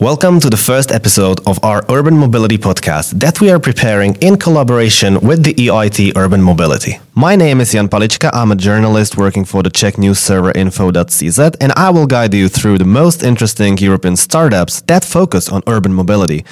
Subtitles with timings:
[0.00, 4.38] Welcome to the first episode of our Urban Mobility podcast that we are preparing in
[4.38, 6.98] collaboration with the EIT Urban Mobility.
[7.14, 8.30] My name is Jan Palička.
[8.32, 12.48] I'm a journalist working for the Czech news server info.cz and I will guide you
[12.48, 16.46] through the most interesting European startups that focus on urban mobility.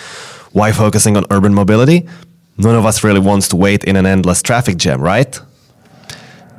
[0.52, 2.06] Why focusing on urban mobility?
[2.58, 5.40] None of us really wants to wait in an endless traffic jam, right?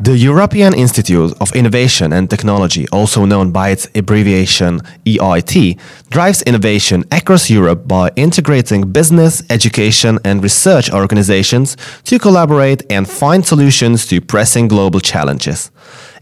[0.01, 5.77] The European Institute of Innovation and Technology, also known by its abbreviation EIT,
[6.09, 13.45] drives innovation across Europe by integrating business, education, and research organizations to collaborate and find
[13.45, 15.69] solutions to pressing global challenges.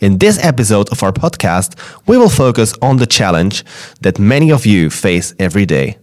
[0.01, 3.63] In this episode of our podcast, we will focus on the challenge
[4.01, 5.99] that many of you face every day.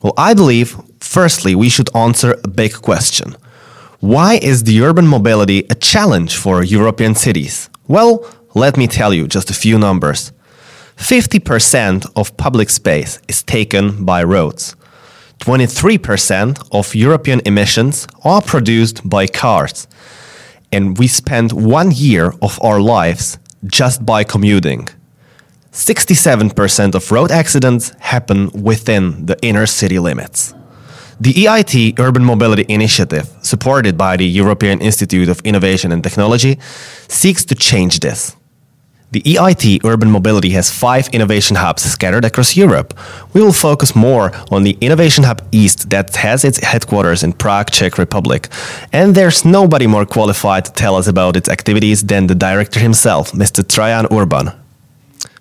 [0.00, 3.36] Well, I believe, firstly, we should answer a big question.
[4.00, 7.70] Why is the urban mobility a challenge for European cities?
[7.88, 10.32] Well, let me tell you just a few numbers.
[10.96, 14.76] 50% of public space is taken by roads.
[15.40, 19.86] 23% of European emissions are produced by cars.
[20.70, 24.88] And we spend one year of our lives just by commuting.
[25.72, 30.54] 67% of road accidents happen within the inner city limits.
[31.18, 36.58] The EIT Urban Mobility Initiative, supported by the European Institute of Innovation and Technology,
[37.08, 38.36] seeks to change this.
[39.12, 42.92] The EIT Urban Mobility has five innovation hubs scattered across Europe.
[43.32, 47.70] We will focus more on the Innovation Hub East that has its headquarters in Prague,
[47.70, 48.48] Czech Republic.
[48.92, 53.32] And there's nobody more qualified to tell us about its activities than the director himself,
[53.32, 53.66] Mr.
[53.66, 54.50] Trajan Urban.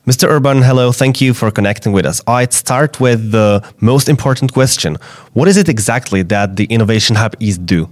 [0.05, 0.29] Mr.
[0.29, 0.91] Urban, hello.
[0.91, 2.21] Thank you for connecting with us.
[2.27, 4.97] I'd start with the most important question.
[5.33, 7.89] What is it exactly that the Innovation Hub is do?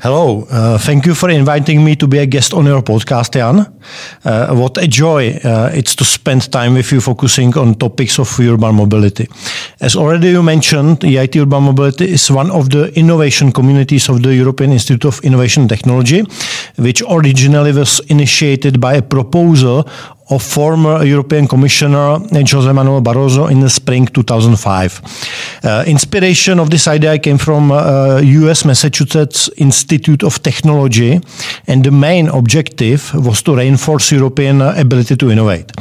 [0.00, 3.66] Hello, uh, thank you for inviting me to be a guest on your podcast, Jan.
[4.24, 8.38] Uh, what a joy uh, it's to spend time with you focusing on topics of
[8.38, 9.26] urban mobility.
[9.80, 14.32] As already you mentioned, EIT Urban Mobility is one of the innovation communities of the
[14.32, 16.22] European Institute of Innovation Technology,
[16.76, 19.88] which originally was initiated by a proposal
[20.30, 25.00] of former European Commissioner Jose Manuel Barroso in the spring 2005.
[25.64, 31.20] Uh, inspiration of this idea came from uh, US Massachusetts Institute of Technology,
[31.66, 35.72] and the main objective was to reinforce European uh, ability to innovate.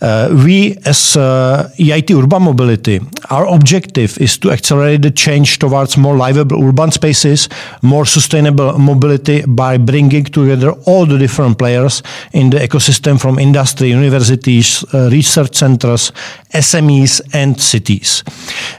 [0.00, 5.96] Uh, we, as uh, EIT Urban Mobility, our objective is to accelerate the change towards
[5.96, 7.48] more livable urban spaces,
[7.82, 12.02] more sustainable mobility by bringing together all the different players
[12.32, 16.12] in the ecosystem from industry, universities, uh, research centers,
[16.52, 18.22] SMEs, and cities.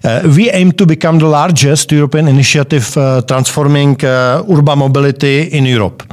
[0.04, 6.04] Uh, we aim to become the largest European initiative uh, transforming urban mobility in Europe.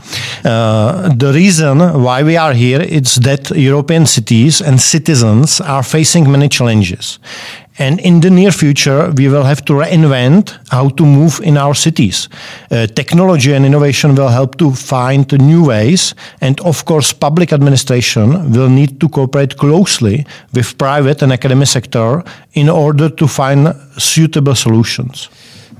[0.42, 6.48] the reason why we are here is that European cities and citizens are facing many
[6.48, 7.18] challenges.
[7.78, 11.74] And in the near future, we will have to reinvent how to move in our
[11.74, 12.28] cities.
[12.70, 16.14] Uh, technology and innovation will help to find new ways.
[16.40, 22.22] And of course, public administration will need to cooperate closely with private and academic sector
[22.52, 25.28] in order to find suitable solutions.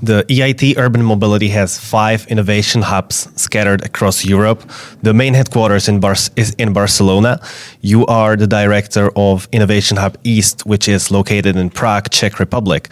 [0.03, 4.63] The EIT Urban Mobility has five innovation hubs scattered across Europe.
[5.03, 7.41] The main headquarters in Bar- is in Barcelona.
[7.81, 12.89] You are the director of Innovation Hub East, which is located in Prague, Czech Republic.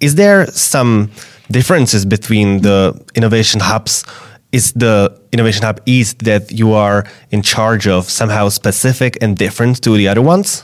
[0.00, 1.10] Is there some
[1.50, 4.04] differences between the innovation hubs?
[4.52, 9.82] Is the Innovation Hub East that you are in charge of somehow specific and different
[9.82, 10.62] to the other ones?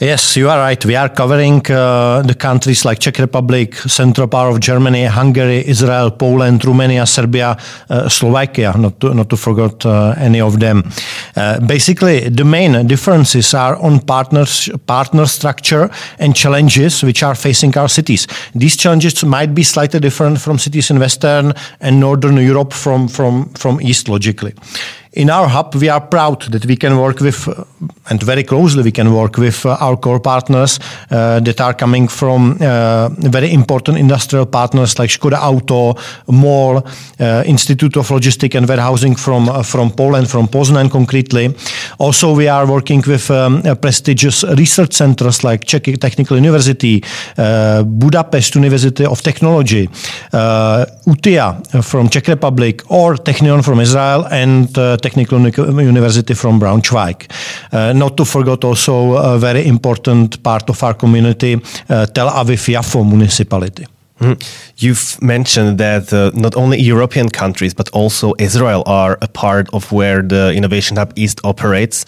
[0.00, 0.82] Yes, you are right.
[0.86, 6.10] We are covering uh, the countries like Czech Republic, central part of Germany, Hungary, Israel,
[6.10, 7.54] Poland, Romania, Serbia,
[7.90, 10.90] uh, Slovakia, not to, not to forget uh, any of them.
[11.36, 17.76] Uh, basically, the main differences are on partners, partner structure and challenges which are facing
[17.76, 18.26] our cities.
[18.54, 23.50] These challenges might be slightly different from cities in Western and Northern Europe from, from,
[23.50, 24.54] from East, logically.
[25.12, 27.64] In our hub, we are proud that we can work with, uh,
[28.10, 30.78] and very closely we can work with uh, our core partners
[31.10, 35.96] uh, that are coming from uh, very important industrial partners like Skoda Auto,
[36.28, 36.84] MOL,
[37.18, 41.56] uh, Institute of Logistics and Warehousing from, uh, from Poland, from Poznan concretely.
[41.98, 47.02] Also, we are working with um, prestigious research centers like Czech Technical University,
[47.84, 49.88] Budapest University of Technology,
[50.32, 54.68] UTIA from Czech Republic, or Technion from Israel, and
[55.00, 55.38] Technical
[55.82, 57.28] University from Braunschweig.
[57.72, 61.54] Uh, not to forget also a very important part of our community,
[61.88, 63.86] uh, Tel Aviv Yafo municipality.
[64.20, 64.34] Mm-hmm.
[64.76, 69.92] You've mentioned that uh, not only European countries, but also Israel are a part of
[69.92, 72.04] where the Innovation Hub East operates.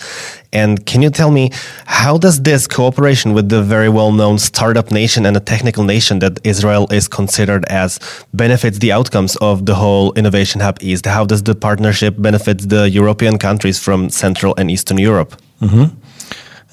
[0.52, 1.50] And can you tell me,
[1.86, 6.18] how does this cooperation with the very well known startup nation and a technical nation
[6.18, 7.98] that Israel is considered as
[8.34, 11.06] benefits the outcomes of the whole Innovation Hub East?
[11.06, 15.34] How does the partnership benefit the European countries from Central and Eastern Europe?
[15.60, 16.01] Mm -hmm.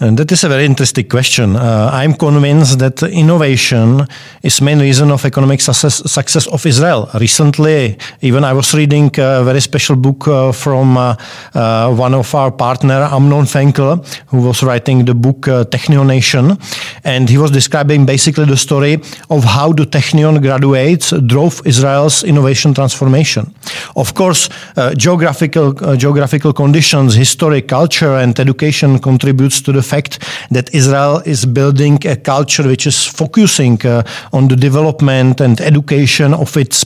[0.01, 1.57] And that is a very interesting question.
[1.57, 4.07] Uh, I'm convinced that innovation
[4.42, 7.10] is main reason of economic success, success of Israel.
[7.16, 11.16] Recently, even I was reading a very special book uh, from uh,
[11.54, 16.57] uh one of our partner, Amnon Frenkel, who was writing the book uh, Technion Nation,
[17.04, 22.74] and he was describing basically the story of how the Technion graduates drove Israel's innovation
[22.74, 23.54] transformation.
[23.98, 30.13] Of course, uh, geographical geographical conditions, history, culture, and education contributes to the fact
[30.51, 36.33] that Israel is building a culture which is focusing uh, on the development and education
[36.33, 36.86] of its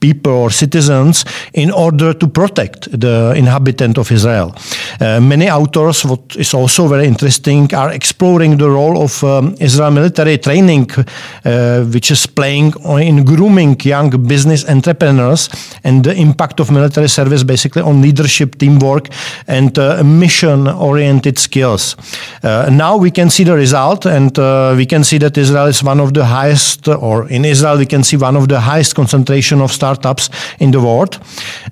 [0.00, 1.24] people or citizens
[1.54, 4.54] in order to protect the inhabitant of Israel.
[5.00, 9.90] Uh, many authors, what is also very interesting, are exploring the role of um, Israel
[9.90, 15.48] military training, uh, which is playing in grooming young business entrepreneurs
[15.84, 19.08] and the impact of military service basically on leadership, teamwork,
[19.46, 21.96] and uh, mission-oriented skills.
[22.42, 25.82] Uh, now we can see the result, and uh, we can see that Israel is
[25.82, 29.60] one of the highest, or in Israel we can see one of the highest concentration
[29.60, 31.18] of startups in the world,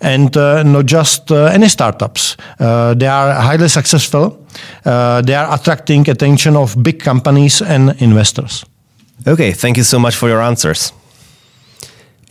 [0.00, 2.36] and uh, not just uh, any startups.
[2.60, 4.30] Uh, they are highly successful.
[5.24, 8.64] they are attracting attention of big companies and investors.
[9.26, 10.92] Okay, thank you so much for your answers.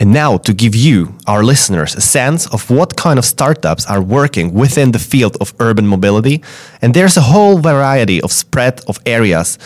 [0.00, 4.00] And now, to give you, our listeners, a sense of what kind of startups are
[4.00, 6.42] working within the field of urban mobility,
[6.80, 9.58] and there's a whole variety of spread of areas.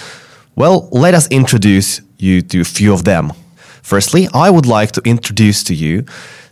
[0.57, 3.33] Well, let us introduce you to a few of them.
[3.82, 6.05] Firstly, I would like to introduce to you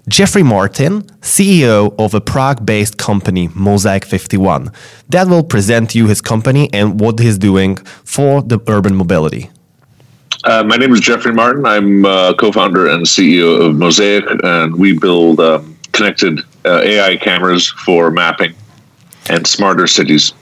[0.09, 4.73] Jeffrey Martin, CEO of a Prague based company, Mosaic 51,
[5.09, 9.51] that will present you his company and what he's doing for the urban mobility.
[10.45, 11.67] Uh, my name is Jeffrey Martin.
[11.67, 17.17] I'm uh, co founder and CEO of Mosaic, and we build um, connected uh, AI
[17.17, 18.55] cameras for mapping
[19.29, 20.33] and smarter cities.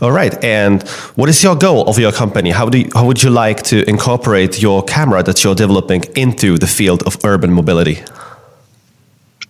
[0.00, 0.42] All right.
[0.44, 0.82] And
[1.16, 2.50] what is your goal of your company?
[2.50, 6.58] How do you, how would you like to incorporate your camera that you're developing into
[6.58, 7.98] the field of urban mobility?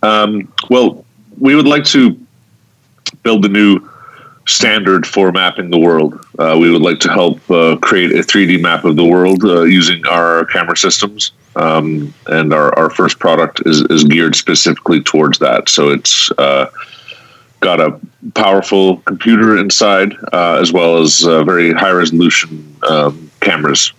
[0.01, 1.05] Um, well,
[1.37, 2.17] we would like to
[3.23, 3.79] build a new
[4.47, 6.25] standard for mapping the world.
[6.39, 9.61] Uh, we would like to help uh, create a 3D map of the world uh,
[9.61, 11.31] using our camera systems.
[11.55, 15.69] Um, and our, our first product is, is geared specifically towards that.
[15.69, 16.67] So it's uh,
[17.59, 17.99] got a
[18.33, 23.93] powerful computer inside, uh, as well as uh, very high resolution um, cameras,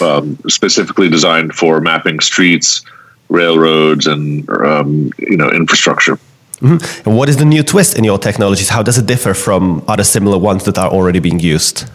[0.00, 2.82] um, specifically designed for mapping streets,
[3.28, 6.18] railroads, and um, you know infrastructure.
[6.60, 7.08] Mm-hmm.
[7.08, 8.68] And what is the new twist in your technologies?
[8.68, 11.90] How does it differ from other similar ones that are already being used?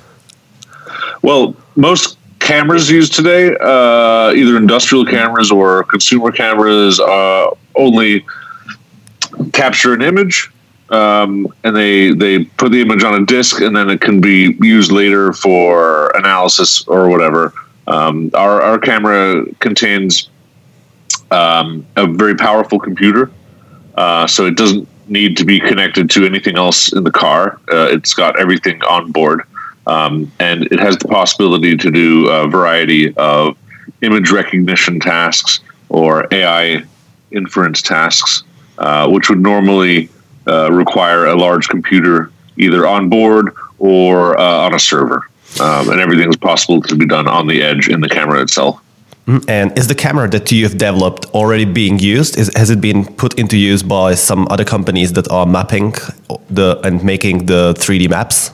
[1.21, 8.25] Well, most cameras used today, uh, either industrial cameras or consumer cameras, uh, only
[9.53, 10.51] capture an image
[10.89, 14.55] um, and they they put the image on a disk, and then it can be
[14.61, 17.53] used later for analysis or whatever.
[17.87, 20.29] Um, our our camera contains
[21.31, 23.31] um, a very powerful computer,
[23.95, 27.59] uh, so it doesn't need to be connected to anything else in the car.
[27.71, 29.41] Uh, it's got everything on board,
[29.87, 33.57] um, and it has the possibility to do a variety of
[34.01, 36.83] image recognition tasks or AI
[37.31, 38.43] inference tasks,
[38.77, 40.09] uh, which would normally
[40.47, 45.29] uh, require a large computer either on board or uh, on a server.
[45.61, 48.81] Um, and everything is possible to be done on the edge in the camera itself.
[49.27, 49.49] Mm-hmm.
[49.49, 52.37] And is the camera that you have developed already being used?
[52.37, 55.93] Is, has it been put into use by some other companies that are mapping
[56.49, 58.51] the and making the 3D maps?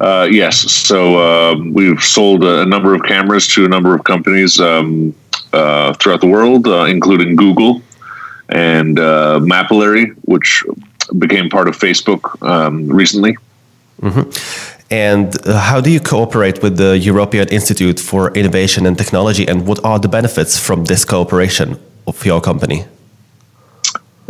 [0.00, 0.70] Uh, yes.
[0.72, 5.14] So um, we've sold a, number of cameras to a number of companies um,
[5.52, 7.82] uh, throughout the world, uh, including Google
[8.48, 10.64] and uh, Mapillary, which
[11.18, 13.36] became part of Facebook um, recently.
[14.02, 14.30] Mm-hmm.
[14.90, 19.66] And uh, how do you cooperate with the European Institute for Innovation and Technology, and
[19.66, 22.84] what are the benefits from this cooperation of your company?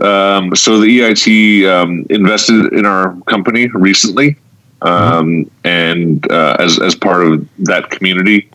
[0.01, 4.37] Um, so the EIT um, invested in our company recently,
[4.83, 5.67] um, mm-hmm.
[5.67, 8.49] and uh, as as part of that community,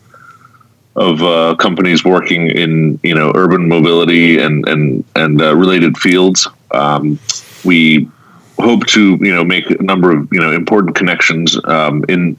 [0.96, 6.48] of uh, companies working in you know urban mobility and and and uh, related fields.
[6.72, 7.20] Um,
[7.64, 8.10] we
[8.60, 12.38] hope to you know make a number of you know important connections um, in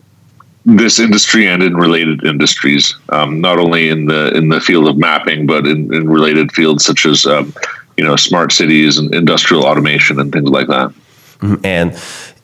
[0.67, 4.97] this industry and in related industries, um, not only in the in the field of
[4.97, 7.53] mapping, but in, in related fields such as um,
[7.97, 10.93] you know smart cities and industrial automation and things like that.
[11.41, 11.67] Mm-hmm.
[11.67, 11.93] And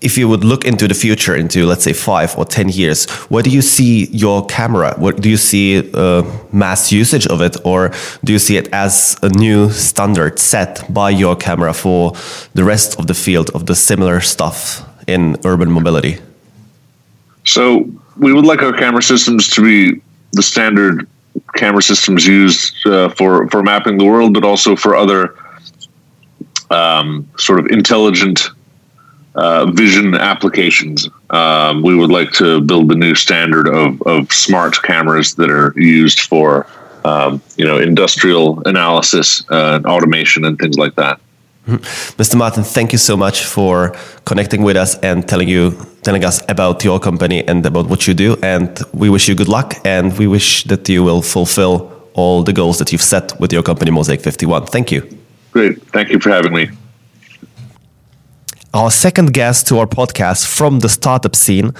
[0.01, 3.43] if you would look into the future, into let's say five or ten years, where
[3.43, 4.95] do you see your camera?
[4.97, 7.93] What do you see uh, mass usage of it, or
[8.25, 12.13] do you see it as a new standard set by your camera for
[12.55, 16.19] the rest of the field of the similar stuff in urban mobility?
[17.45, 20.01] So we would like our camera systems to be
[20.33, 21.07] the standard
[21.57, 25.35] camera systems used uh, for for mapping the world, but also for other
[26.71, 28.51] um, sort of intelligent
[29.35, 31.09] uh, vision applications.
[31.31, 35.73] Um, we would like to build a new standard of, of smart cameras that are
[35.77, 36.67] used for
[37.05, 41.21] um, you know industrial analysis uh, and automation and things like that.
[42.19, 42.37] Mr.
[42.37, 43.95] Martin, thank you so much for
[44.25, 48.15] connecting with us and telling you telling us about your company and about what you
[48.15, 48.37] do.
[48.43, 52.53] And we wish you good luck and we wish that you will fulfill all the
[52.53, 54.67] goals that you've set with your company Mosaic 51.
[54.67, 55.03] Thank you.
[55.53, 55.83] Great.
[55.93, 56.71] Thank you for having me.
[58.73, 61.73] Our second guest to our podcast from the startup scene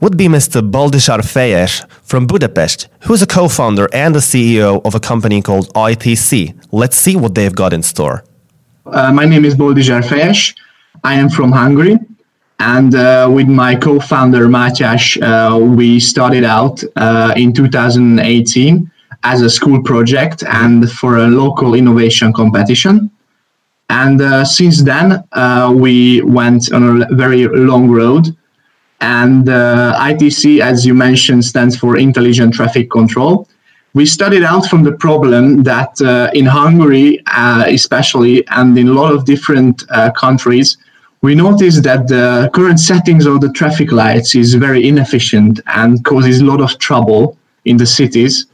[0.00, 0.62] would be Mr.
[0.62, 5.42] Boldizsár Fejes from Budapest, who is a co founder and the CEO of a company
[5.42, 6.54] called ITC.
[6.72, 8.24] Let's see what they've got in store.
[8.86, 10.54] Uh, my name is Boldizsár Fejes.
[11.04, 11.98] I am from Hungary.
[12.60, 18.90] And uh, with my co founder, Mátyás, uh, we started out uh, in 2018
[19.22, 23.10] as a school project and for a local innovation competition.
[23.90, 28.36] And uh, since then, uh, we went on a very long road.
[29.00, 33.48] And uh, ITC, as you mentioned, stands for Intelligent Traffic Control.
[33.94, 38.92] We started out from the problem that uh, in Hungary, uh, especially, and in a
[38.92, 40.76] lot of different uh, countries,
[41.22, 46.40] we noticed that the current settings of the traffic lights is very inefficient and causes
[46.40, 48.46] a lot of trouble in the cities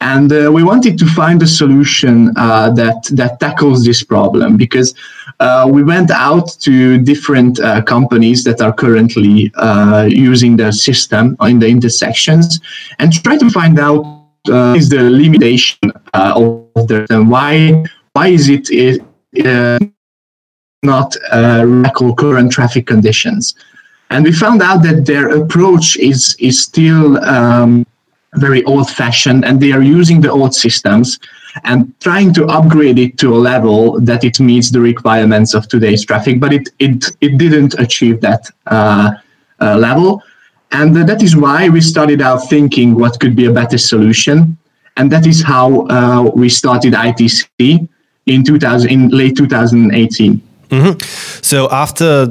[0.00, 4.94] and uh, we wanted to find a solution uh, that that tackles this problem because
[5.40, 11.36] uh, we went out to different uh, companies that are currently uh, using the system
[11.42, 12.60] in the intersections
[12.98, 14.04] and try to find out
[14.48, 19.02] uh, is the limitation of the and why why is it, it
[20.82, 23.54] not tackle current traffic conditions.
[24.08, 27.86] And we found out that their approach is is still um,
[28.36, 31.18] very old fashioned and they are using the old systems
[31.64, 36.04] and trying to upgrade it to a level that it meets the requirements of today's
[36.04, 39.10] traffic but it it, it didn't achieve that uh,
[39.60, 40.22] uh, level
[40.72, 44.56] and that is why we started out thinking what could be a better solution
[44.96, 47.88] and that is how uh, we started itc
[48.26, 50.98] in 2000 in late 2018 mm-hmm.
[51.42, 52.28] so after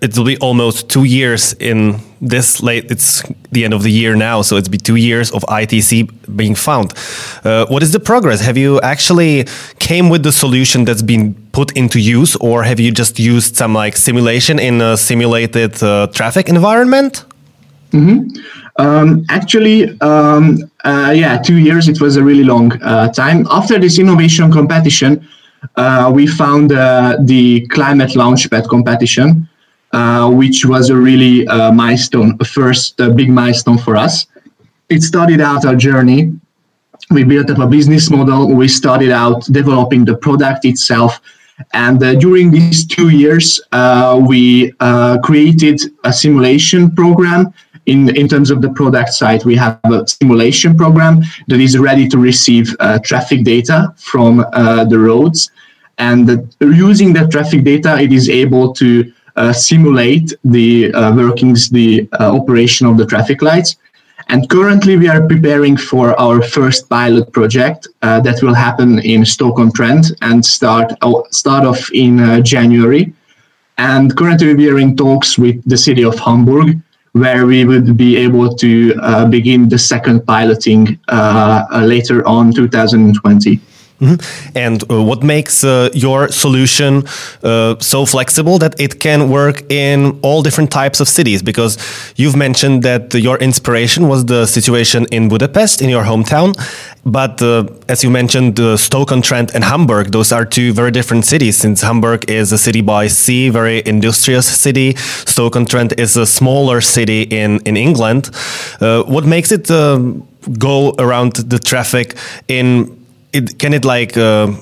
[0.00, 4.14] it will be almost two years in this late it's the end of the year
[4.14, 6.92] now so it's be two years of itc being found.
[7.44, 8.40] Uh, what is the progress?
[8.40, 9.46] Have you actually
[9.78, 13.74] came with the solution that's been put into use or have you just used some
[13.74, 17.24] like simulation in a simulated uh, traffic environment?
[17.92, 18.18] Mm -hmm.
[18.84, 20.44] um, actually um,
[20.84, 23.44] uh, yeah two years it was a really long uh, time.
[23.48, 25.20] After this innovation competition
[25.76, 26.78] uh, we found uh,
[27.26, 29.47] the climate launchpad competition
[30.32, 34.26] which was a really uh, milestone, a first uh, big milestone for us.
[34.88, 36.32] It started out our journey.
[37.10, 38.54] We built up a business model.
[38.54, 41.20] We started out developing the product itself.
[41.72, 44.72] And uh, during these two years, uh, we
[45.22, 47.52] created a simulation program
[47.88, 52.06] in, in terms of the product side, we have a simulation program that is ready
[52.08, 55.50] to receive uh, traffic data from uh, the roads.
[55.96, 59.12] And using that traffic data, it is able to uh,
[59.52, 63.76] simulate the uh, workings, the uh, operation of the traffic lights.
[64.30, 69.24] And currently, we are preparing for our first pilot project uh, that will happen in
[69.24, 73.12] Stoke-on-Trent and start uh, start off in uh, January.
[73.78, 76.78] And currently, we are in talks with the city of Hamburg,
[77.12, 80.98] where we would be able to begin the second piloting
[81.72, 83.60] later on 2020.
[84.00, 84.64] Mm -hmm.
[84.66, 87.04] And uh, what makes uh, your solution
[87.42, 91.42] uh, so flexible that it can work in all different types of cities?
[91.42, 91.78] Because
[92.14, 96.54] you've mentioned that your inspiration was the situation in Budapest, in your hometown.
[97.02, 101.56] But uh, as you mentioned, uh, Stoke-on-Trent and Hamburg, those are two very different cities.
[101.56, 107.22] Since Hamburg is a city by sea, very industrious city, Stoke-on-Trent is a smaller city
[107.22, 108.30] in in England.
[108.80, 109.68] Uh, what makes it
[110.58, 112.97] go around the traffic in
[113.32, 114.52] it can it like uh,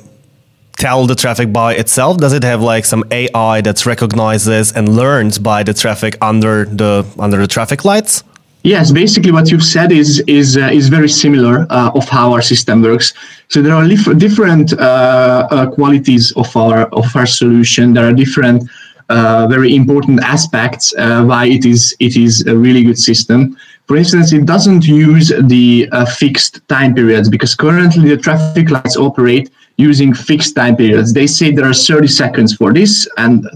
[0.76, 2.18] tell the traffic by itself?
[2.18, 7.06] Does it have like some AI that recognizes and learns by the traffic under the
[7.18, 8.22] under the traffic lights?
[8.62, 12.42] Yes, basically what you've said is is uh, is very similar uh, of how our
[12.42, 13.14] system works.
[13.48, 17.94] So there are dif- different uh, uh, qualities of our of our solution.
[17.94, 18.68] There are different
[19.08, 23.56] uh, very important aspects uh, why it is it is a really good system.
[23.86, 25.88] For instance, it doesn't use the
[26.18, 31.12] fixed time periods because currently the traffic lights operate using fixed time periods.
[31.12, 33.46] They say there are 30 seconds for this and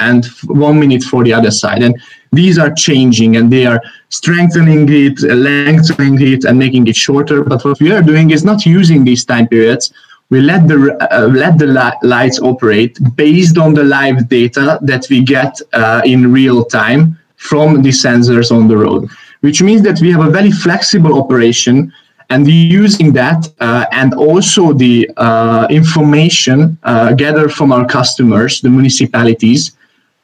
[0.00, 1.82] and one minute for the other side.
[1.82, 2.00] And
[2.32, 7.44] these are changing and they are strengthening it, lengthening it, and making it shorter.
[7.44, 9.92] But what we are doing is not using these time periods.
[10.30, 15.06] We let the uh, let the li- lights operate based on the live data that
[15.10, 19.10] we get uh, in real time from the sensors on the road,
[19.42, 21.92] which means that we have a very flexible operation
[22.30, 28.70] and using that uh, and also the uh, information uh, gathered from our customers, the
[28.70, 29.76] municipalities,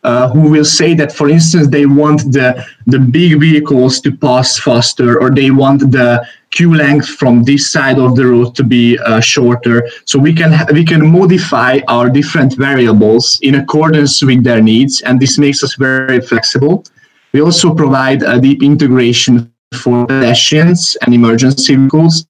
[0.05, 4.59] uh, who will say that, for instance, they want the the big vehicles to pass
[4.59, 8.97] faster, or they want the queue length from this side of the road to be
[9.01, 9.87] uh, shorter.
[10.05, 15.21] So we can we can modify our different variables in accordance with their needs, and
[15.21, 16.85] this makes us very flexible.
[17.33, 22.27] We also provide a deep integration for pedestrians and emergency vehicles.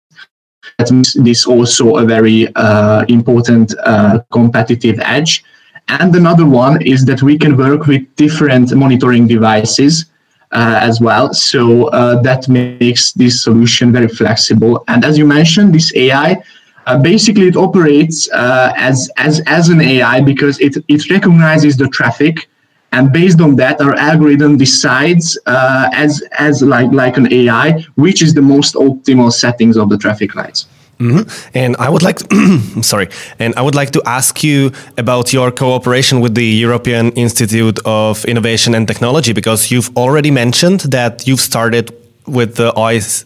[0.79, 5.45] That makes this also a very uh, important uh, competitive edge
[5.89, 10.07] and another one is that we can work with different monitoring devices
[10.53, 11.33] uh, as well.
[11.33, 14.85] So uh, that makes this solution very flexible.
[14.89, 16.43] And as you mentioned, this AI,
[16.87, 21.89] uh, basically it operates uh, as, as, as an AI because it, it recognizes the
[21.89, 22.49] traffic.
[22.93, 28.23] And based on that, our algorithm decides uh, as, as like, like an AI, which
[28.23, 30.67] is the most optimal settings of the traffic lights.
[30.99, 31.29] Mm-hmm.
[31.55, 35.53] And I would like to, sorry, and I would like to ask you about your
[35.53, 41.41] cooperation with the European Institute of Innovation and Technology because you've already mentioned that you've
[41.41, 41.95] started
[42.27, 42.73] with the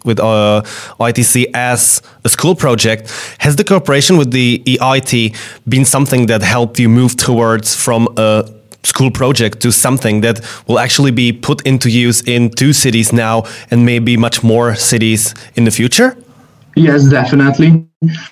[0.05, 0.63] with uh,
[1.01, 3.11] ITC as a school project.
[3.39, 5.35] Has the cooperation with the EIT
[5.69, 8.49] been something that helped you move towards from a
[8.85, 13.45] school project to something that will actually be put into use in two cities now
[13.71, 16.17] and maybe much more cities in the future?
[16.75, 17.87] Yes, definitely.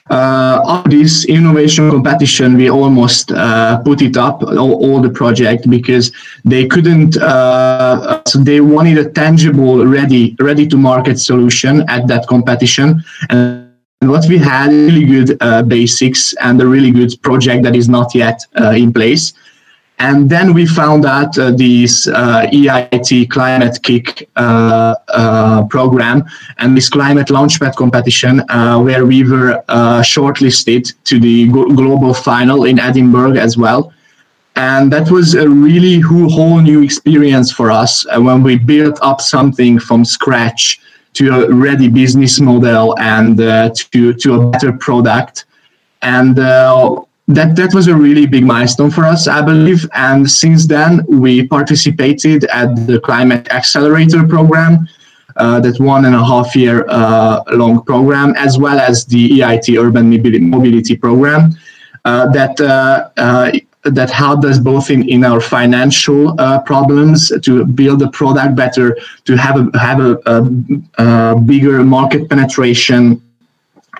[0.09, 6.11] Uh, this innovation competition, we almost uh, put it up all, all, the project because
[6.44, 7.16] they couldn't.
[7.18, 13.70] Uh, so they wanted a tangible, ready, ready to market solution at that competition, and
[14.01, 18.14] what we had really good uh, basics and a really good project that is not
[18.14, 19.35] yet uh, in place.
[20.00, 26.24] And then we found out uh, this uh, EIT Climate-KIC uh, uh, program
[26.56, 32.64] and this Climate Launchpad competition, uh, where we were uh, shortlisted to the global final
[32.64, 33.92] in Edinburgh as well.
[34.56, 39.78] And that was a really whole new experience for us when we built up something
[39.78, 40.80] from scratch
[41.12, 45.44] to a ready business model and to, to a better product.
[46.00, 46.36] And
[47.35, 49.88] that that was a really big milestone for us, I believe.
[49.95, 54.88] And since then, we participated at the Climate Accelerator program,
[55.37, 59.79] uh, that one and a half year uh, long program, as well as the EIT
[59.79, 60.11] Urban
[60.51, 61.53] Mobility Program,
[62.05, 63.53] uh, that uh, uh,
[63.85, 68.99] that helped us both in, in our financial uh, problems to build the product better,
[69.25, 70.37] to have a have a, a,
[70.99, 73.23] a bigger market penetration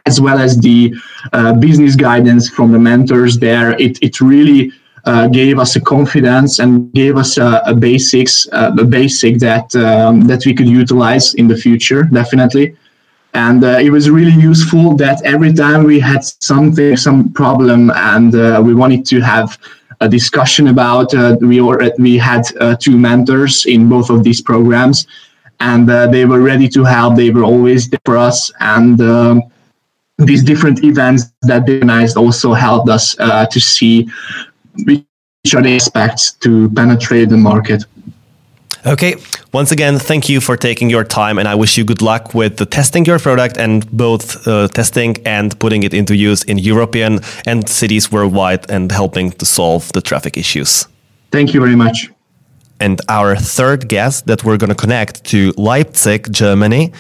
[0.07, 0.95] as well as the
[1.33, 3.73] uh, business guidance from the mentors there.
[3.79, 4.73] It, it really
[5.05, 9.75] uh, gave us a confidence and gave us a, a basics, uh, a basic that
[9.77, 12.77] um, that we could utilize in the future, definitely.
[13.33, 18.35] And uh, it was really useful that every time we had something, some problem, and
[18.35, 19.57] uh, we wanted to have
[20.01, 22.43] a discussion about, uh, we already, we had
[22.81, 25.07] two mentors in both of these programs,
[25.61, 27.17] and they were ready to help.
[27.17, 29.43] They were always there for us, and um,
[30.21, 34.09] these different events that they organized also helped us uh, to see
[34.85, 35.05] which
[35.55, 37.85] are the aspects to penetrate the market.
[38.87, 39.17] Okay,
[39.53, 42.57] once again, thank you for taking your time, and I wish you good luck with
[42.57, 47.21] the testing your product and both uh, testing and putting it into use in European
[47.47, 50.87] and cities worldwide and helping to solve the traffic issues.
[51.31, 52.09] Thank you very much.
[52.81, 56.93] And our third guest that we're going to connect to Leipzig, Germany,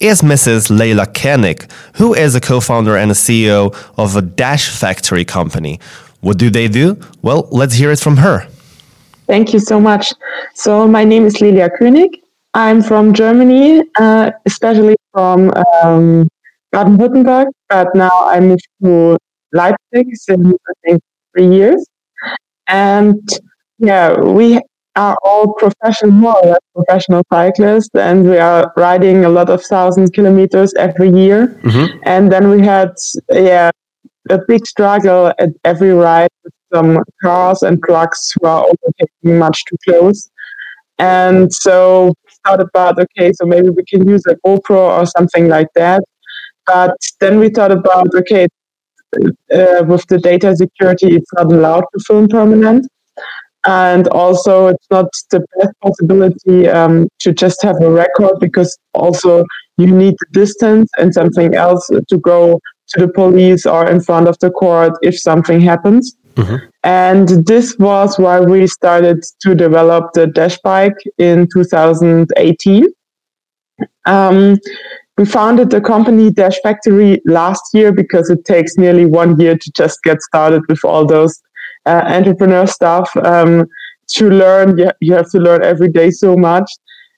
[0.00, 0.76] is Mrs.
[0.76, 5.80] Leila Koenig, who is a co founder and a CEO of a Dash Factory company.
[6.20, 6.98] What do they do?
[7.22, 8.46] Well, let's hear it from her.
[9.26, 10.12] Thank you so much.
[10.54, 12.20] So, my name is Lilia Koenig.
[12.54, 15.50] I'm from Germany, uh, especially from
[15.82, 16.28] um,
[16.72, 19.16] Baden-Württemberg, but now I moved to
[19.52, 21.02] Leipzig since I think
[21.32, 21.84] three years.
[22.68, 23.28] And
[23.78, 24.60] yeah, we
[24.96, 29.62] are all professional, more or less professional cyclists, and we are riding a lot of
[29.62, 31.58] thousand kilometers every year.
[31.62, 31.98] Mm-hmm.
[32.04, 32.92] And then we had,
[33.30, 33.70] yeah,
[34.30, 39.64] a big struggle at every ride with some cars and trucks who are overtaking much
[39.64, 40.30] too close.
[40.98, 45.48] And so we thought about, okay, so maybe we can use a GoPro or something
[45.48, 46.02] like that.
[46.66, 48.46] But then we thought about, okay,
[49.14, 52.86] uh, with the data security, it's not allowed to film permanent.
[53.66, 59.44] And also, it's not the best possibility um, to just have a record because also
[59.78, 64.28] you need the distance and something else to go to the police or in front
[64.28, 66.14] of the court if something happens.
[66.34, 66.56] Mm-hmm.
[66.82, 72.86] And this was why we started to develop the dash bike in 2018.
[74.06, 74.58] Um,
[75.16, 79.72] we founded the company Dash Factory last year because it takes nearly one year to
[79.72, 81.40] just get started with all those
[81.86, 83.10] uh, entrepreneur stuff.
[83.16, 83.66] Um,
[84.08, 86.70] to learn, you, you have to learn every day so much.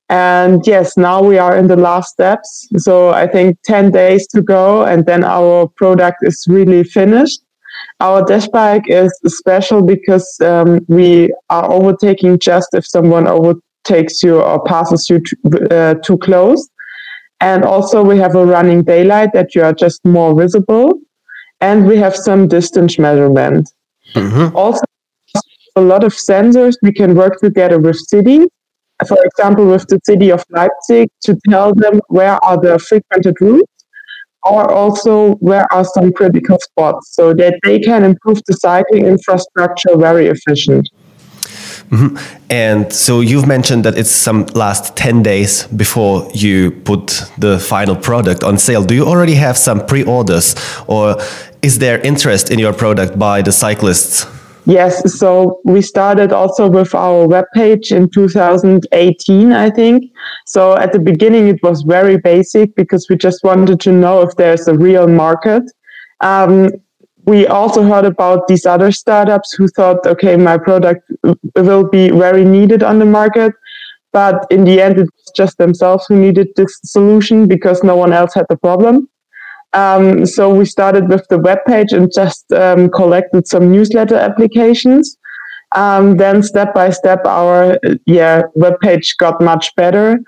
[0.09, 2.69] And yes, now we are in the last steps.
[2.77, 7.41] So I think 10 days to go, and then our product is really finished.
[8.01, 14.41] Our dash bike is special because um, we are overtaking just if someone overtakes you
[14.41, 15.23] or passes you
[15.71, 16.69] uh, too close.
[17.41, 21.01] And also, we have a running daylight that you are just more visible.
[21.61, 23.69] And we have some distance measurement.
[24.15, 24.57] Mm-hmm.
[24.57, 24.83] Also,
[25.77, 26.75] a lot of sensors.
[26.83, 28.47] We can work together with cities
[29.07, 33.71] for example, with the city of Leipzig to tell them where are the frequented routes
[34.45, 39.97] or also where are some critical spots so that they can improve the cycling infrastructure
[39.97, 40.89] very efficient.
[41.91, 42.17] Mm-hmm.
[42.51, 47.95] And so you've mentioned that it's some last 10 days before you put the final
[47.95, 48.83] product on sale.
[48.83, 50.57] Do you already have some pre orders
[50.89, 51.17] or
[51.67, 54.25] is there interest in your product by the cyclists?
[54.67, 60.13] Yes, so we started also with our webpage in 2018, I think.
[60.45, 64.37] So at the beginning, it was very basic because we just wanted to know if
[64.37, 65.65] there's a real market.
[66.21, 66.71] Um,
[67.25, 71.11] we also heard about these other startups who thought, okay, my product
[71.57, 73.53] will be very needed on the market.
[74.13, 78.13] But in the end, it was just themselves who needed this solution because no one
[78.13, 79.09] else had the problem.
[79.77, 85.17] Um, so we started with the web page and just um, collected some newsletter applications.
[85.75, 90.19] Um, then step by step, our yeah web page got much better.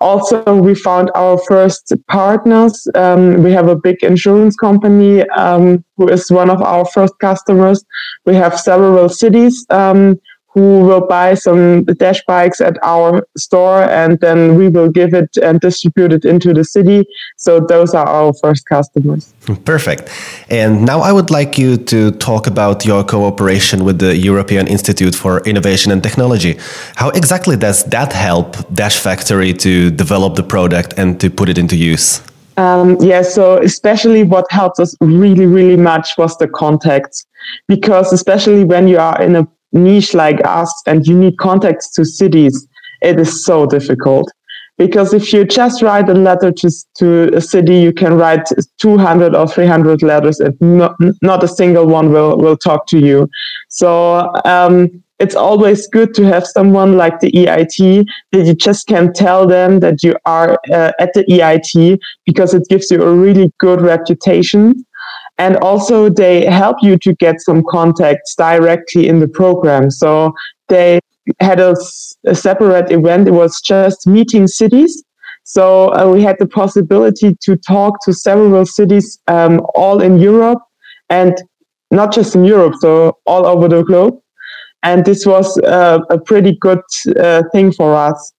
[0.00, 2.86] Also, we found our first partners.
[2.94, 7.84] Um, we have a big insurance company um, who is one of our first customers.
[8.26, 10.20] We have several cities um,
[10.54, 15.36] who will buy some dash bikes at our store and then we will give it
[15.42, 17.04] and distribute it into the city.
[17.36, 19.34] So those are our first customers.
[19.64, 20.08] Perfect.
[20.48, 25.14] And now I would like you to talk about your cooperation with the European Institute
[25.16, 26.56] for Innovation and Technology.
[26.94, 31.58] How exactly does that help Dash Factory to develop the product and to put it
[31.58, 32.22] into use?
[32.56, 37.26] Um, yeah, so especially what helped us really, really much was the contacts.
[37.68, 42.04] Because especially when you are in a niche like us and you need contacts to
[42.04, 42.66] cities,
[43.02, 44.30] it is so difficult.
[44.76, 49.34] Because if you just write a letter to, to a city, you can write 200
[49.34, 53.28] or 300 letters and not, not a single one will, will talk to you.
[53.68, 59.12] So, um, it's always good to have someone like the EIT that you just can
[59.12, 63.52] tell them that you are uh, at the EIT because it gives you a really
[63.58, 64.84] good reputation
[65.38, 69.90] and also they help you to get some contacts directly in the program.
[69.90, 70.32] So
[70.68, 71.00] they
[71.40, 71.74] had a,
[72.26, 73.28] a separate event.
[73.28, 75.02] It was just meeting cities.
[75.44, 80.60] So uh, we had the possibility to talk to several cities, um, all in Europe
[81.10, 81.36] and
[81.90, 84.18] not just in Europe, so all over the globe.
[84.82, 86.80] And this was uh, a pretty good
[87.18, 88.32] uh, thing for us.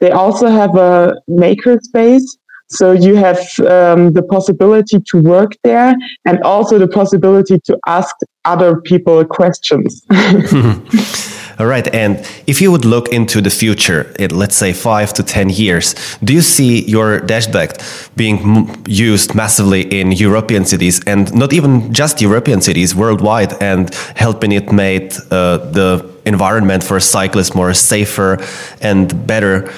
[0.00, 2.24] They also have a makerspace
[2.68, 8.14] so you have um, the possibility to work there and also the possibility to ask
[8.44, 10.04] other people questions.
[11.58, 11.88] All right.
[11.94, 16.34] And if you would look into the future, let's say five to 10 years, do
[16.34, 17.80] you see your dash bike
[18.14, 24.52] being used massively in European cities and not even just European cities, worldwide, and helping
[24.52, 28.38] it make uh, the environment for cyclists more safer
[28.82, 29.72] and better?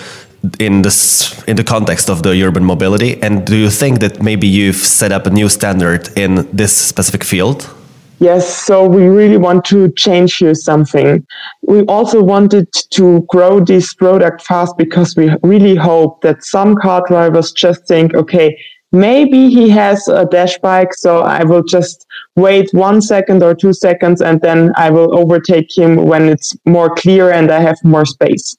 [0.58, 3.20] In this in the context of the urban mobility?
[3.22, 7.24] And do you think that maybe you've set up a new standard in this specific
[7.24, 7.68] field?
[8.20, 11.24] Yes so we really want to change here something.
[11.62, 17.04] We also wanted to grow this product fast because we really hope that some car
[17.06, 18.58] drivers just think okay
[18.90, 22.06] maybe he has a dash bike so i will just
[22.38, 26.94] wait one second or two seconds and then I will overtake him when it's more
[26.94, 28.56] clear and I have more space.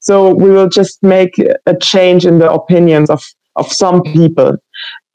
[0.00, 3.22] So we will just make a change in the opinions of,
[3.56, 4.56] of some people.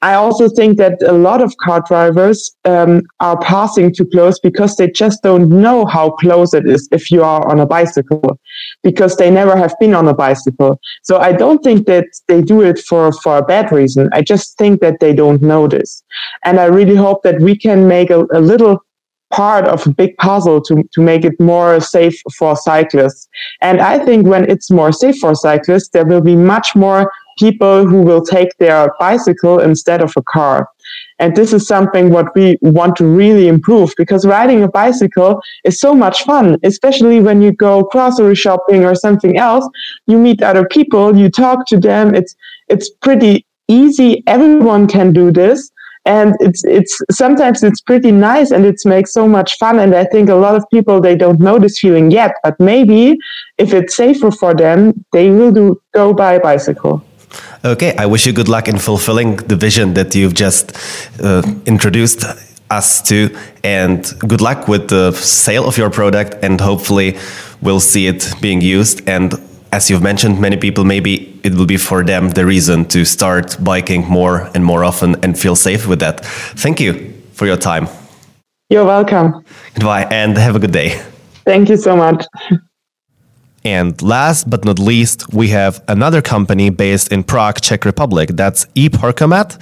[0.00, 4.76] I also think that a lot of car drivers um, are passing too close because
[4.76, 8.38] they just don't know how close it is if you are on a bicycle,
[8.84, 10.78] because they never have been on a bicycle.
[11.02, 14.08] So I don't think that they do it for, for a bad reason.
[14.12, 16.04] I just think that they don't know this.
[16.44, 18.78] And I really hope that we can make a, a little
[19.30, 23.28] part of a big puzzle to, to make it more safe for cyclists.
[23.60, 27.86] And I think when it's more safe for cyclists, there will be much more people
[27.86, 30.68] who will take their bicycle instead of a car.
[31.20, 35.80] And this is something what we want to really improve because riding a bicycle is
[35.80, 39.68] so much fun, especially when you go grocery shopping or something else.
[40.06, 42.14] You meet other people, you talk to them.
[42.14, 42.34] It's,
[42.68, 44.22] it's pretty easy.
[44.26, 45.70] Everyone can do this
[46.08, 49.78] and it's it's sometimes it's pretty nice and it makes so much fun.
[49.78, 53.18] And i think a lot of people they don't know this feeling yet but maybe
[53.58, 54.78] if it's safer for them
[55.12, 56.94] they will do go by bicycle.
[57.72, 60.66] Okay i wish you good luck in fulfilling the vision that you've just
[61.22, 62.24] uh, introduced
[62.70, 63.34] us to.
[63.64, 67.18] And good luck with the sale of your product and hopefully
[67.60, 69.08] we'll see it being used.
[69.08, 69.34] And
[69.72, 73.56] as you've mentioned, many people maybe it will be for them the reason to start
[73.62, 76.24] biking more and more often and feel safe with that.
[76.56, 77.88] Thank you for your time.
[78.70, 79.44] You're welcome.
[79.74, 81.00] Goodbye and have a good day.
[81.44, 82.26] Thank you so much.
[83.64, 88.30] And last but not least, we have another company based in Prague, Czech Republic.
[88.34, 89.58] That's eParkomat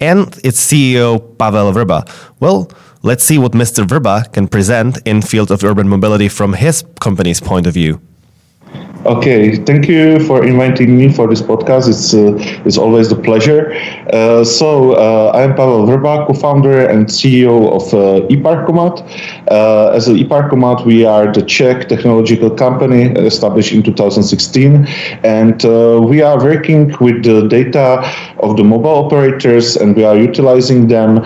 [0.00, 2.08] and its CEO Pavel Vrba.
[2.40, 2.70] Well,
[3.02, 3.84] let's see what Mr.
[3.84, 8.00] Vrba can present in field of urban mobility from his company's point of view.
[9.04, 11.88] Okay, thank you for inviting me for this podcast.
[11.88, 13.74] It's uh, it's always a pleasure.
[14.12, 19.02] Uh, so uh, I'm Pavel Vrba, co-founder and CEO of uh, eParkomat.
[19.50, 24.86] Uh, as eParkomat, we are the Czech technological company established in 2016,
[25.24, 30.16] and uh, we are working with the data of the mobile operators, and we are
[30.16, 31.24] utilizing them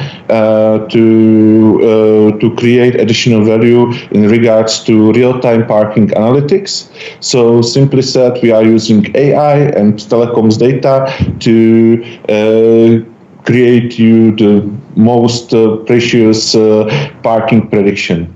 [0.89, 6.89] to to create additional value in regards to real-time parking analytics.
[7.21, 14.63] So simply said, we are using AI and telecoms data to uh, create you the
[14.97, 16.89] most uh, precious uh,
[17.23, 18.33] parking prediction.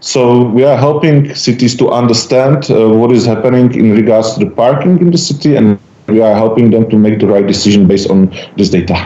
[0.00, 4.50] So we are helping cities to understand uh, what is happening in regards to the
[4.50, 8.10] parking in the city, and we are helping them to make the right decision based
[8.10, 8.96] on this data.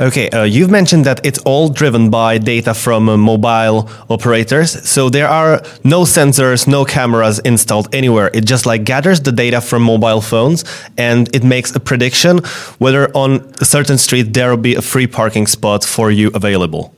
[0.00, 4.72] Okay, uh, you've mentioned that it's all driven by data from uh, mobile operators.
[4.88, 8.28] So there are no sensors, no cameras installed anywhere.
[8.34, 10.64] It just like gathers the data from mobile phones
[10.98, 12.38] and it makes a prediction
[12.78, 16.92] whether on a certain street there will be a free parking spot for you available.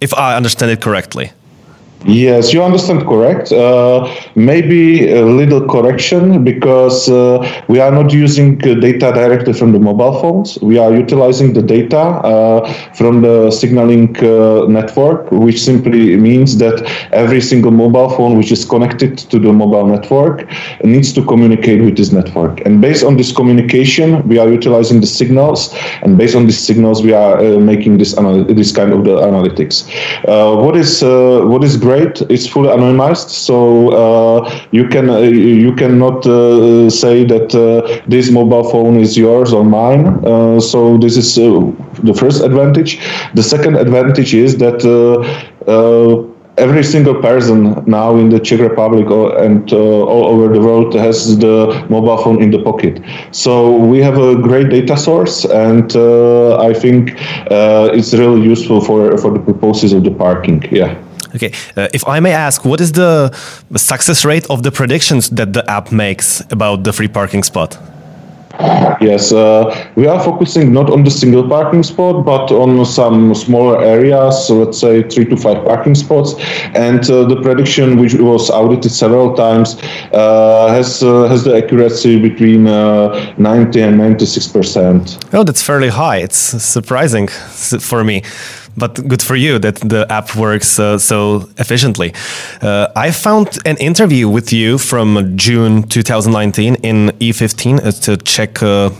[0.00, 1.32] If I understand it correctly.
[2.06, 3.50] Yes, you understand correct.
[3.50, 9.72] Uh, maybe a little correction because uh, we are not using uh, data directly from
[9.72, 10.58] the mobile phones.
[10.62, 16.88] We are utilizing the data uh, from the signaling uh, network, which simply means that
[17.12, 20.46] every single mobile phone which is connected to the mobile network
[20.84, 22.60] needs to communicate with this network.
[22.60, 27.02] And based on this communication, we are utilizing the signals, and based on these signals,
[27.02, 29.84] we are uh, making this this kind of the analytics.
[30.62, 32.14] what is what is great.
[32.34, 33.56] It's fully anonymized, so
[34.02, 34.38] uh,
[34.78, 35.18] you can uh,
[35.66, 37.48] you cannot uh, say that
[38.14, 40.04] this mobile phone is yours or mine.
[40.60, 41.28] so this is
[42.08, 42.92] the first advantage.
[43.34, 44.78] The second advantage is that
[46.58, 49.06] every single person now in the Czech Republic
[49.44, 51.56] and uh, all over the world has the
[51.88, 53.00] mobile phone in the pocket.
[53.30, 57.00] So we have a great data source, and uh, I think
[57.50, 60.62] uh, it's really useful for for the purposes of the parking.
[60.70, 60.92] Yeah.
[61.38, 63.30] Okay, uh, if I may ask, what is the
[63.76, 67.78] success rate of the predictions that the app makes about the free parking spot?
[69.00, 73.80] Yes, uh, we are focusing not on the single parking spot, but on some smaller
[73.80, 76.34] areas, so let's say three to five parking spots.
[76.74, 79.76] And uh, the prediction, which was audited several times,
[80.12, 85.18] uh, has uh, has the accuracy between uh, 90 and 96 percent.
[85.32, 86.16] Oh, that's fairly high.
[86.16, 88.22] It's surprising for me
[88.78, 92.12] but good for you that the app works uh, so efficiently.
[92.62, 98.62] Uh, I found an interview with you from June 2019 in E15, it's a Czech
[98.62, 98.90] uh,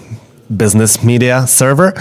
[0.56, 1.92] business media server,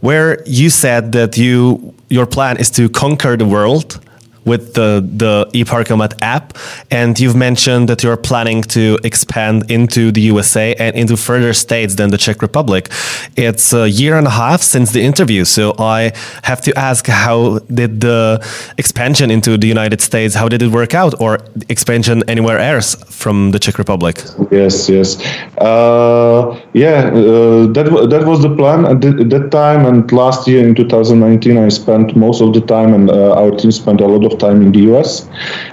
[0.00, 4.00] where you said that you your plan is to conquer the world
[4.48, 6.56] with the the eParkomat app,
[6.90, 11.94] and you've mentioned that you're planning to expand into the USA and into further states
[11.96, 12.88] than the Czech Republic.
[13.36, 17.58] It's a year and a half since the interview, so I have to ask, how
[17.80, 18.44] did the
[18.78, 20.34] expansion into the United States?
[20.34, 24.22] How did it work out, or expansion anywhere else from the Czech Republic?
[24.50, 25.16] Yes, yes,
[25.58, 27.10] uh, yeah.
[27.12, 29.86] Uh, that that was the plan at, that time.
[29.86, 33.70] And last year in 2019, I spent most of the time, and uh, our team
[33.70, 35.28] spent a lot of time in the US.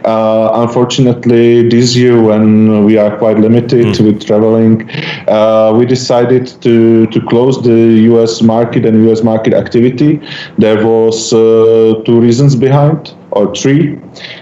[0.06, 4.06] Uh, unfortunately, this year when we are quite limited mm.
[4.06, 4.90] with traveling,
[5.28, 10.22] uh, we decided to to close the US market and US market activity.
[10.58, 14.00] There was uh, two reasons behind or three.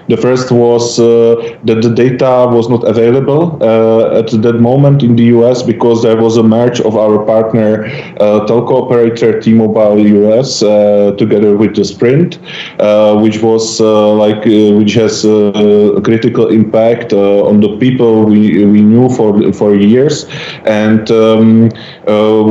[0.08, 5.15] The first was uh, that the data was not available uh, at that moment in
[5.15, 7.86] the US because there was a merge of our partner
[8.19, 12.39] uh, telco operator T-Mobile US uh, together with the Sprint,
[12.79, 18.82] uh, which was uh, like which has a critical impact on the people we, we
[18.82, 20.25] knew for for years,
[20.65, 21.69] and um,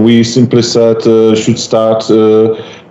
[0.02, 1.00] we simply said
[1.36, 2.02] should start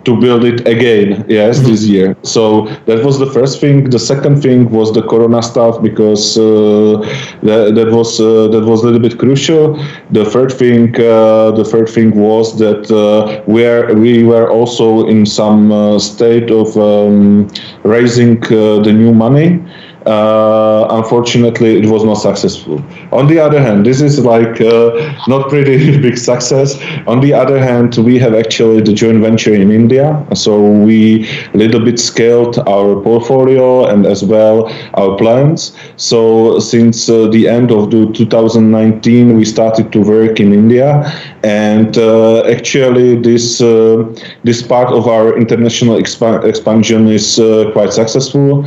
[0.05, 1.69] to build it again yes mm-hmm.
[1.69, 2.15] this year.
[2.23, 3.89] So that was the first thing.
[3.89, 6.97] The second thing was the corona stuff because uh,
[7.43, 9.77] that, that was uh, that was a little bit crucial.
[10.11, 15.25] The third thing uh, the third thing was that uh, where we were also in
[15.25, 17.49] some uh, state of um,
[17.83, 19.59] raising uh, the new money
[20.05, 22.83] uh, unfortunately, it was not successful.
[23.11, 26.81] On the other hand, this is like uh, not pretty big success.
[27.07, 31.57] On the other hand, we have actually the joint venture in India, so we a
[31.57, 35.75] little bit scaled our portfolio and as well our plans.
[35.97, 41.03] So since uh, the end of the 2019, we started to work in India,
[41.43, 44.03] and uh, actually this uh,
[44.43, 48.63] this part of our international exp- expansion is uh, quite successful.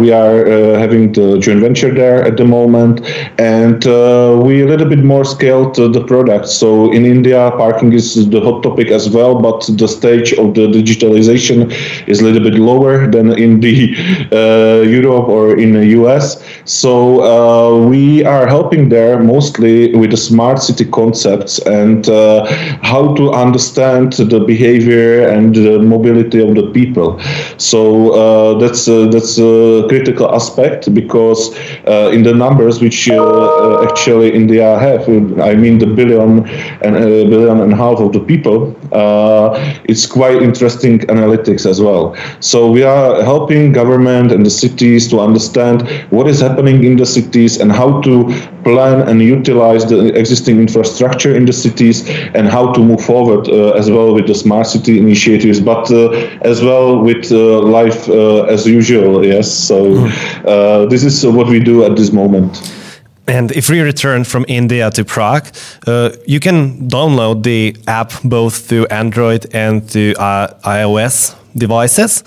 [0.00, 3.00] we are uh, having the joint venture there at the moment,
[3.38, 6.48] and uh, we a little bit more scaled uh, the product.
[6.48, 10.66] So in India, parking is the hot topic as well, but the stage of the
[10.68, 11.72] digitalization
[12.06, 13.94] is a little bit lower than in the
[14.88, 16.42] Europe or in the US.
[16.64, 22.06] So we are helping there mostly with the smart city concepts and
[22.82, 27.20] how to understand the behavior and the mobility of the people.
[27.58, 33.16] So uh, that's uh, that's a critical aspect because uh, in the numbers which uh,
[33.16, 35.02] uh, actually India have,
[35.40, 36.48] I mean the billion
[36.84, 38.74] and a billion and a half of the people,
[39.90, 42.16] it's quite interesting analytics as well.
[42.40, 47.06] So we are helping government and the cities to understand what is happening in the
[47.06, 48.14] cities and how to
[48.64, 51.96] plan and utilize the existing infrastructure in the cities
[52.36, 56.10] and how to move forward uh, as well with the smart city initiatives, but uh,
[56.52, 58.08] as well with uh, life
[58.54, 59.24] as usual.
[59.24, 60.08] Yes, so mm.
[60.48, 62.72] Uh, this is what we do at this moment.
[63.26, 65.48] And if we return from India to Prague,
[65.86, 72.22] uh, you can download the app both through Android and to uh, iOS devices.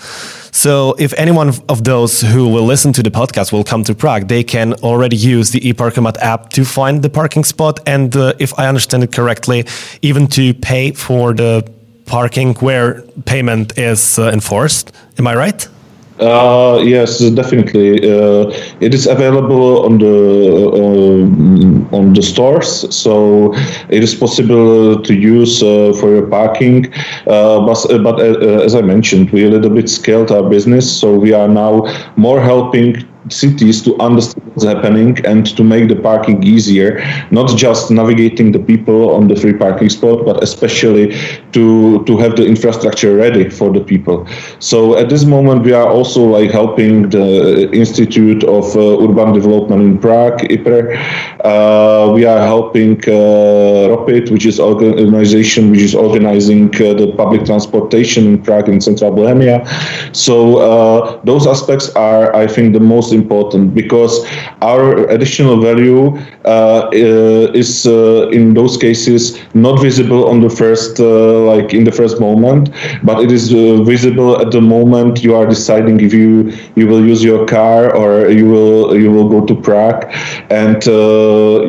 [0.52, 4.28] So if anyone of those who will listen to the podcast will come to Prague,
[4.28, 7.80] they can already use the eParkomat app to find the parking spot.
[7.86, 9.64] And uh, if I understand it correctly,
[10.02, 11.64] even to pay for the
[12.06, 14.92] parking where payment is uh, enforced.
[15.18, 15.68] Am I right?
[16.20, 17.98] Uh, yes, definitely.
[17.98, 23.52] Uh, it is available on the uh, on the stores, so
[23.88, 26.92] it is possible to use uh, for your parking.
[27.26, 31.14] Uh, but but uh, as I mentioned, we a little bit scaled our business, so
[31.14, 36.42] we are now more helping cities to understand what's happening and to make the parking
[36.42, 41.14] easier not just navigating the people on the free parking spot but especially
[41.52, 44.26] to to have the infrastructure ready for the people
[44.58, 49.82] so at this moment we are also like helping the institute of uh, urban development
[49.82, 50.96] in prague IPR.
[51.44, 57.44] Uh, we are helping uh, ROPID which is organization which is organizing uh, the public
[57.44, 59.64] transportation in prague in central bohemia
[60.12, 64.24] so uh, those aspects are i think the most important because
[64.60, 70.98] our additional value uh, uh, is uh, in those cases not visible on the first
[70.98, 72.70] like in the first moment,
[73.04, 73.52] but it is
[73.86, 78.28] visible at the moment you are deciding if you you will use your car or
[78.30, 80.04] you will you will go to Prague,
[80.50, 80.84] and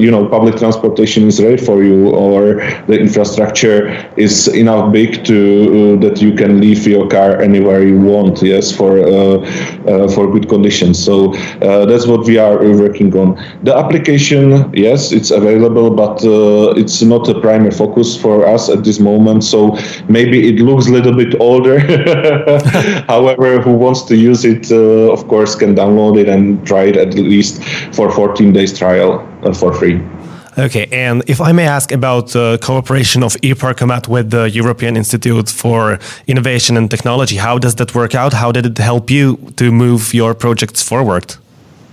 [0.02, 2.56] you know public transportation is ready for you or
[2.88, 8.42] the infrastructure is enough big to that you can leave your car anywhere you want.
[8.42, 8.98] Yes, for
[10.16, 11.04] for good conditions.
[11.04, 13.36] So uh, that's what we are working on.
[13.64, 18.84] The application, yes, it's available, but uh, it's not a primary focus for us at
[18.84, 19.44] this moment.
[19.44, 19.78] So
[20.08, 21.80] maybe it looks a little bit older.
[23.08, 26.98] However, who wants to use it, uh, of course, can download it and try it
[26.98, 27.64] at least
[27.94, 30.02] for 14 days trial uh, for free.
[30.58, 35.50] Okay, and if I may ask about the cooperation of eParkomat with the European Institute
[35.50, 35.98] for
[36.28, 38.34] Innovation and Technology, how does that work out?
[38.34, 41.36] How did it help you to move your projects forward?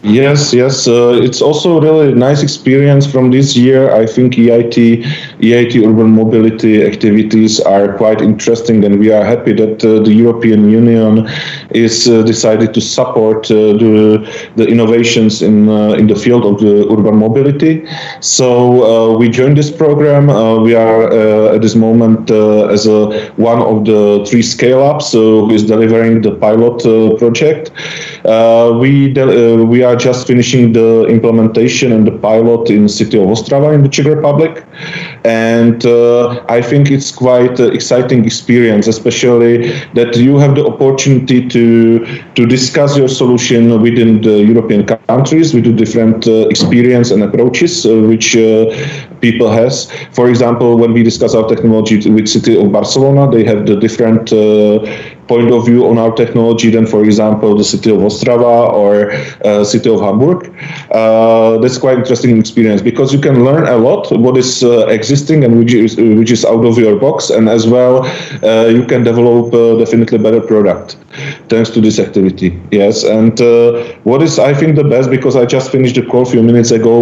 [0.02, 0.88] Yes, yes.
[0.88, 3.92] Uh, it's also really nice experience from this year.
[3.92, 5.04] I think EIT,
[5.40, 10.70] EIT urban mobility activities are quite interesting, and we are happy that uh, the European
[10.70, 11.28] Union
[11.70, 14.26] is uh, decided to support uh, the
[14.56, 17.86] the innovations in uh, in the field of the urban mobility.
[18.20, 18.48] So
[18.82, 20.28] uh, we joined this program.
[20.62, 21.12] we are
[21.54, 26.32] at this moment as a one of the three scale ups who is delivering the
[26.32, 26.80] pilot
[27.18, 27.70] project.
[28.80, 29.12] We
[29.72, 33.82] we are just finishing the implementation and the pilot in the city of Ostrava in
[33.82, 34.64] the Czech Republic,
[35.24, 41.48] and uh, I think it's quite an exciting experience, especially that you have the opportunity
[41.48, 42.04] to
[42.34, 47.84] to discuss your solution within the European countries with the different uh, experience and approaches
[47.86, 48.66] uh, which uh,
[49.20, 49.90] people has.
[50.12, 54.32] For example, when we discuss our technology with city of Barcelona, they have the different
[54.32, 54.86] uh,
[55.30, 58.94] point of view on our technology than, for example, the city of Ostrava or
[59.46, 60.40] uh, city of Hamburg.
[60.90, 65.44] Uh, that's quite interesting experience because you can learn a lot what is uh, existing
[65.44, 67.94] and which is which is out of your box, and as well
[68.42, 70.96] uh, you can develop uh, definitely better product
[71.48, 72.50] thanks to this activity.
[72.70, 73.34] Yes, and
[74.10, 76.70] what is I think the best because I just finished the call a few minutes
[76.80, 76.96] ago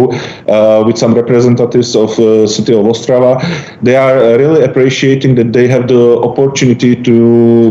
[0.87, 2.11] with some representatives of
[2.57, 3.33] city of Ostrava.
[3.81, 7.17] They are really appreciating that they have the opportunity to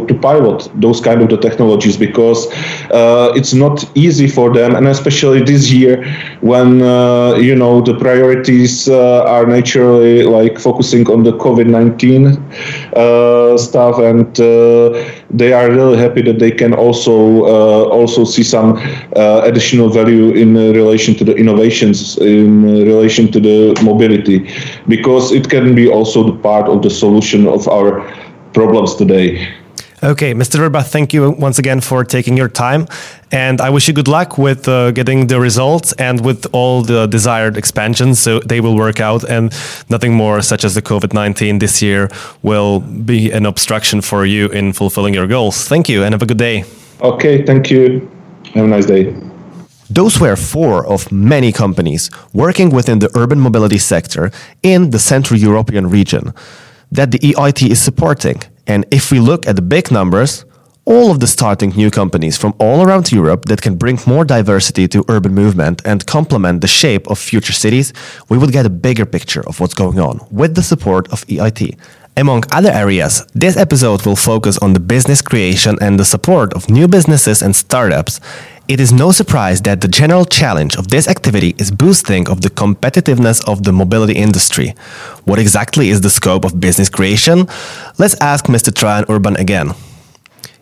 [0.08, 2.46] to pilot those kind of the technologies because
[2.90, 6.04] uh, it's not easy for them, and especially this year
[6.40, 12.24] when uh, you know the priorities uh, are naturally like focusing on the COVID nineteen
[12.96, 14.34] uh, stuff, and
[15.30, 17.16] they are really happy that they can also
[17.98, 18.78] also see some
[19.50, 24.38] additional value in relation to the innovations in relation to the mobility
[24.88, 28.00] because it can be also the part of the solution of our
[28.52, 29.46] problems today.
[30.00, 30.58] Okay, Mr.
[30.58, 32.86] Verba, thank you once again for taking your time.
[33.32, 37.06] And I wish you good luck with uh, getting the results and with all the
[37.06, 38.20] desired expansions.
[38.20, 39.52] So they will work out, and
[39.88, 42.08] nothing more, such as the COVID 19 this year,
[42.42, 45.66] will be an obstruction for you in fulfilling your goals.
[45.66, 46.64] Thank you, and have a good day.
[47.00, 48.08] Okay, thank you.
[48.54, 49.12] Have a nice day.
[49.90, 54.30] Those were four of many companies working within the urban mobility sector
[54.62, 56.34] in the Central European region
[56.92, 60.44] that the EIT is supporting and if we look at the big numbers,
[60.84, 64.88] all of the starting new companies from all around Europe that can bring more diversity
[64.88, 67.92] to urban movement and complement the shape of future cities,
[68.30, 71.78] we would get a bigger picture of what's going on with the support of EIT.
[72.16, 76.68] Among other areas, this episode will focus on the business creation and the support of
[76.68, 78.20] new businesses and startups
[78.68, 82.50] it is no surprise that the general challenge of this activity is boosting of the
[82.50, 84.74] competitiveness of the mobility industry.
[85.24, 87.48] What exactly is the scope of business creation?
[87.96, 88.72] Let's ask Mr.
[88.72, 89.72] Trajan Urban again.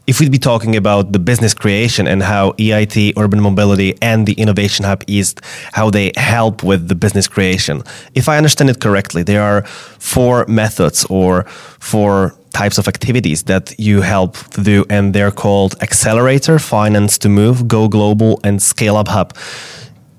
[0.07, 4.35] If we'd be talking about the business creation and how EIT, Urban Mobility, and the
[4.35, 5.41] Innovation Hub East,
[5.73, 7.83] how they help with the business creation,
[8.15, 9.63] if I understand it correctly, there are
[9.99, 11.43] four methods or
[11.81, 17.29] four types of activities that you help to do, and they're called Accelerator, Finance to
[17.29, 19.35] Move, Go Global, and Scale Up Hub.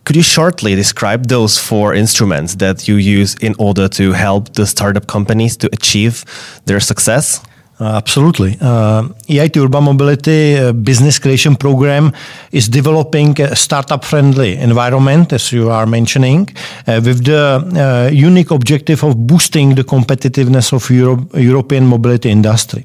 [0.04, 4.66] Could you shortly describe those four instruments that you use in order to help the
[4.66, 6.26] startup companies to achieve
[6.66, 7.42] their success?
[7.80, 8.58] Uh, absolutely.
[8.60, 12.12] Uh, EIT Urban Mobility uh, Business Creation Program
[12.52, 16.50] is developing a startup friendly environment, as you are mentioning,
[16.88, 22.84] uh, with the uh, unique objective of boosting the competitiveness of Euro- European mobility industry.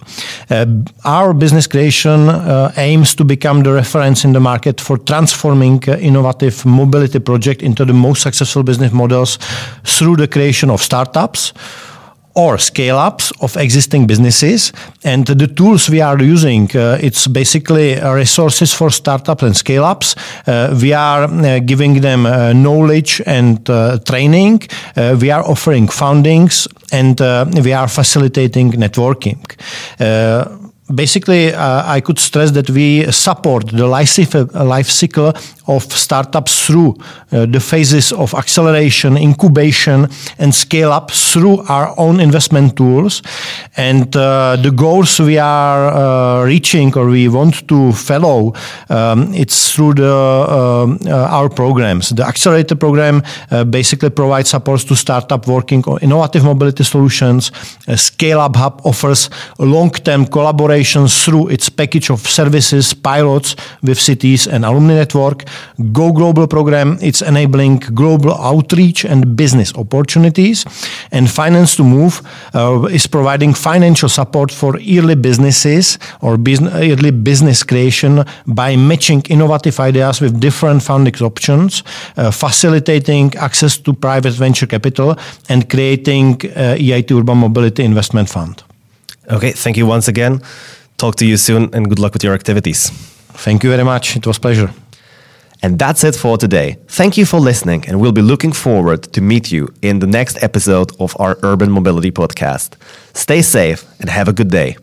[1.04, 2.28] Our business creation
[2.76, 7.94] aims to become the reference in the market for transforming innovative mobility projects into the
[7.94, 9.38] most successful business models
[9.84, 11.52] through the creation of startups
[12.34, 14.72] or scale ups of existing businesses.
[15.04, 20.14] And the tools we are using, uh, it's basically resources for startups and scale ups.
[20.46, 24.62] Uh, we are uh, giving them uh, knowledge and uh, training.
[24.96, 27.20] Uh, we are offering fundings and
[27.64, 29.38] we are facilitating networking
[30.94, 35.32] basically, uh, I could stress that we support the life cycle
[35.66, 36.96] of startups through
[37.30, 43.22] uh, the phases of acceleration, incubation, and scale up through our own investment tools.
[43.76, 48.54] And uh, the goals we are uh, reaching or we want to follow,
[48.88, 52.10] um, it's through the um, uh, our programs.
[52.10, 57.52] The accelerator program uh, basically provides support to startup working on innovative mobility solutions.
[57.94, 60.26] Scale Up Hub offers long-term
[61.24, 65.44] through its package of services, pilots with cities and alumni network.
[65.92, 70.64] Go Global program, it's enabling global outreach and business opportunities.
[71.10, 72.22] And Finance to Move
[72.54, 79.22] uh, is providing financial support for early businesses or business, early business creation by matching
[79.28, 81.82] innovative ideas with different funding options,
[82.16, 85.16] uh, facilitating access to private venture capital,
[85.48, 88.62] and creating uh, EIT Urban Mobility Investment Fund.
[89.32, 90.40] Okay, thank you once again.
[90.98, 92.90] Talk to you soon and good luck with your activities.
[93.44, 94.16] Thank you very much.
[94.16, 94.70] It was pleasure.
[95.62, 96.76] And that's it for today.
[96.88, 100.42] Thank you for listening, and we'll be looking forward to meet you in the next
[100.42, 102.74] episode of our Urban Mobility Podcast.
[103.14, 104.76] Stay safe and have a good day.